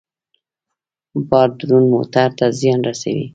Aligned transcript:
بار 1.29 1.49
دروند 1.59 1.87
موټر 1.93 2.29
ته 2.37 2.45
زیان 2.59 2.79
رسوي. 2.87 3.25